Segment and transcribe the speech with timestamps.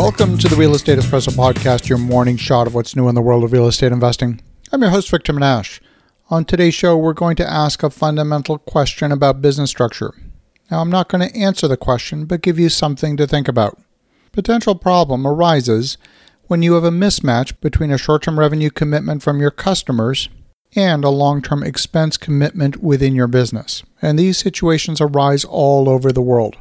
[0.00, 3.20] Welcome to the Real Estate Espresso Podcast, your morning shot of what's new in the
[3.20, 4.40] world of real estate investing.
[4.72, 5.78] I'm your host, Victor Menasce.
[6.30, 10.14] On today's show, we're going to ask a fundamental question about business structure.
[10.70, 13.78] Now, I'm not going to answer the question, but give you something to think about.
[14.32, 15.98] Potential problem arises
[16.46, 20.30] when you have a mismatch between a short term revenue commitment from your customers
[20.74, 23.82] and a long term expense commitment within your business.
[24.00, 26.56] And these situations arise all over the world.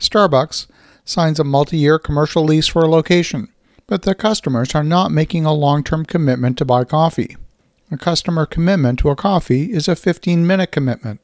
[0.00, 0.66] Starbucks
[1.08, 3.48] signs a multi year commercial lease for a location,
[3.86, 7.36] but the customers are not making a long term commitment to buy coffee.
[7.90, 11.20] A customer commitment to a coffee is a 15 minute commitment.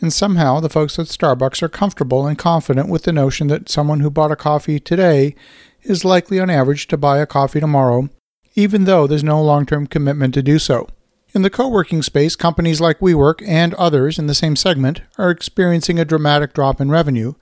[0.00, 4.00] And somehow the folks at Starbucks are comfortable and confident with the notion that someone
[4.00, 5.34] who bought a coffee today
[5.82, 8.08] is likely on average to buy a coffee tomorrow,
[8.54, 10.88] even though there's no long term commitment to do so.
[11.32, 15.30] In the co working space, companies like WeWork and others in the same segment are
[15.30, 17.34] experiencing a dramatic drop in revenue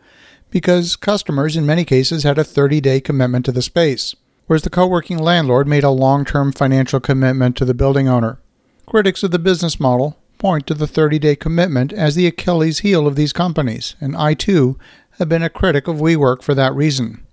[0.52, 4.15] because customers in many cases had a 30 day commitment to the space,
[4.47, 8.38] whereas the co working landlord made a long term financial commitment to the building owner.
[8.87, 13.07] Critics of the business model point to the 30 day commitment as the Achilles heel
[13.07, 14.79] of these companies, and I too
[15.18, 17.24] have been a critic of WeWork for that reason.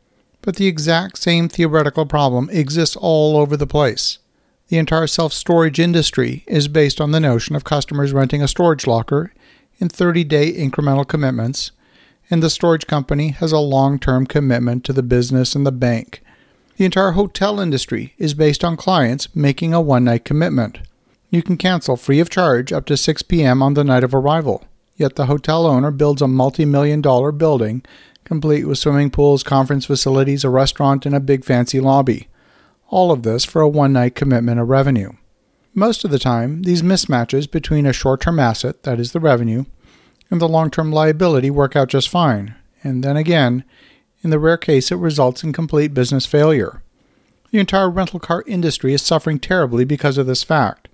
[0.42, 4.20] But the exact same theoretical problem exists all over the place.
[4.70, 8.88] The entire self storage industry is based on the notion of customers renting a storage
[8.88, 9.34] locker
[9.80, 11.72] in 30 day incremental commitments,
[12.30, 16.22] and the storage company has a long term commitment to the business and the bank.
[16.78, 20.80] The entire hotel industry is based on clients making a one night commitment.
[21.30, 23.62] You can cancel free of charge up to 6 p.m.
[23.62, 24.66] on the night of arrival.
[24.96, 27.84] Yet the hotel owner builds a multi million dollar building,
[28.24, 32.28] complete with swimming pools, conference facilities, a restaurant, and a big fancy lobby.
[32.90, 35.14] All of this for a one night commitment of revenue.
[35.74, 39.66] Most of the time, these mismatches between a short term asset, that is the revenue,
[40.30, 42.56] and the long term liability work out just fine.
[42.84, 43.64] And then again,
[44.22, 46.82] in the rare case, it results in complete business failure.
[47.52, 50.88] The entire rental car industry is suffering terribly because of this fact.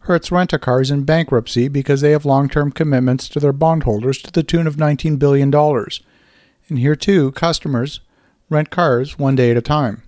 [0.00, 3.52] Hertz Rent a Car is in bankruptcy because they have long term commitments to their
[3.52, 5.52] bondholders to the tune of $19 billion.
[5.54, 8.00] And here, too, customers
[8.48, 10.02] rent cars one day at a time.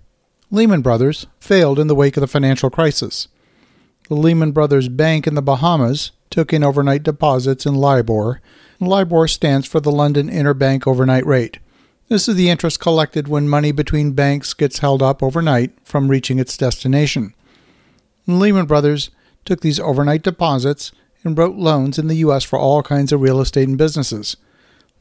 [0.51, 3.29] Lehman Brothers failed in the wake of the financial crisis.
[4.11, 8.41] The Lehman Brothers Bank in the Bahamas took in overnight deposits in LIBOR,
[8.81, 11.61] LIBOR stands for the London Interbank Overnight Rate.
[12.09, 16.41] This is the interest collected when money between banks gets held up overnight from reaching
[16.41, 17.35] its destination.
[18.27, 19.11] Lehman Brothers
[19.45, 20.91] took these overnight deposits
[21.23, 22.43] and wrote loans in the U.S.
[22.43, 24.37] for all kinds of real estate and businesses.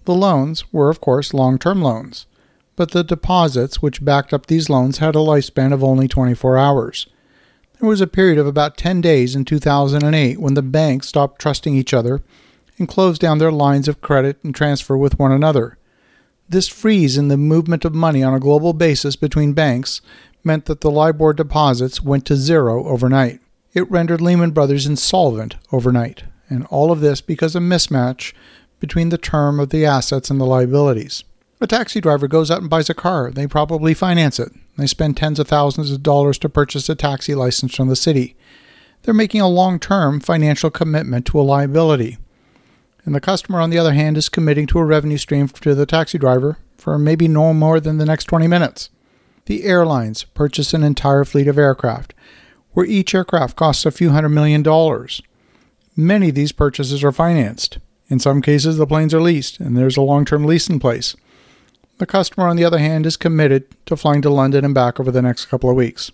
[0.05, 2.27] The loans were, of course, long term loans,
[2.75, 7.07] but the deposits which backed up these loans had a lifespan of only 24 hours.
[7.79, 11.75] There was a period of about 10 days in 2008 when the banks stopped trusting
[11.75, 12.21] each other
[12.77, 15.77] and closed down their lines of credit and transfer with one another.
[16.49, 20.01] This freeze in the movement of money on a global basis between banks
[20.43, 23.39] meant that the LIBOR deposits went to zero overnight.
[23.73, 28.33] It rendered Lehman Brothers insolvent overnight, and all of this because of mismatch
[28.81, 31.23] between the term of the assets and the liabilities.
[31.61, 33.31] A taxi driver goes out and buys a car.
[33.31, 34.53] They probably finance it.
[34.77, 38.37] They spend tens of thousands of dollars to purchase a taxi license from the city.
[39.01, 42.17] They're making a long term financial commitment to a liability.
[43.03, 45.85] And the customer, on the other hand, is committing to a revenue stream to the
[45.85, 48.89] taxi driver for maybe no more than the next 20 minutes.
[49.45, 52.13] The airlines purchase an entire fleet of aircraft,
[52.71, 55.21] where each aircraft costs a few hundred million dollars.
[55.97, 57.79] Many of these purchases are financed.
[58.09, 61.15] In some cases, the planes are leased, and there's a long term lease in place.
[61.99, 65.11] The customer, on the other hand, is committed to flying to London and back over
[65.11, 66.11] the next couple of weeks.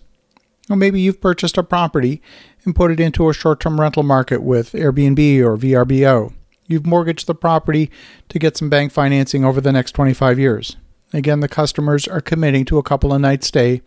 [0.68, 2.20] Or maybe you've purchased a property
[2.64, 6.34] and put it into a short term rental market with Airbnb or VRBO.
[6.66, 7.88] You've mortgaged the property
[8.28, 10.76] to get some bank financing over the next 25 years.
[11.12, 13.80] Again, the customers are committing to a couple of nights' stay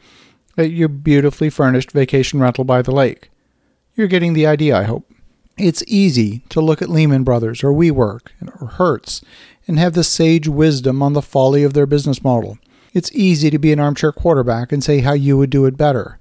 [0.58, 3.30] at your beautifully furnished vacation rental by the lake.
[3.96, 5.12] You're getting the idea, I hope.
[5.59, 8.28] It's easy to look at Lehman Brothers or WeWork
[8.62, 9.22] or Hertz
[9.68, 12.58] and have the sage wisdom on the folly of their business model.
[12.94, 16.18] It's easy to be an armchair quarterback and say how you would do it better.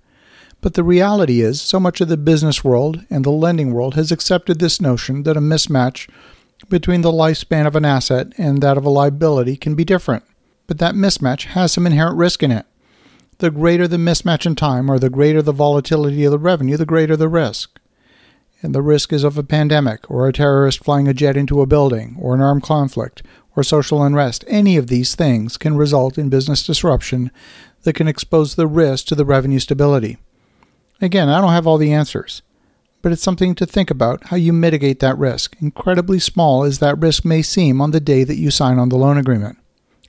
[0.61, 4.11] But the reality is, so much of the business world and the lending world has
[4.11, 6.09] accepted this notion that a mismatch
[6.69, 10.25] between the lifespan of an asset and that of a liability can be different.
[10.67, 12.67] But that mismatch has some inherent risk in it.
[13.39, 16.85] The greater the mismatch in time or the greater the volatility of the revenue, the
[16.85, 17.79] greater the risk.
[18.63, 21.67] And the risk is of a pandemic, or a terrorist flying a jet into a
[21.67, 23.23] building, or an armed conflict,
[23.55, 24.45] or social unrest.
[24.49, 27.31] Any of these things can result in business disruption
[27.83, 30.19] that can expose the risk to the revenue stability.
[31.01, 32.43] Again, I don't have all the answers
[33.03, 36.99] but it's something to think about how you mitigate that risk, incredibly small as that
[36.99, 39.59] risk may seem on the day that you sign on the loan agreement.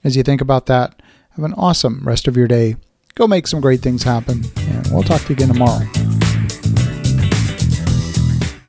[0.03, 1.01] As you think about that,
[1.35, 2.75] Have an awesome rest of your day.
[3.15, 5.85] Go make some great things happen, and we'll talk to you again tomorrow.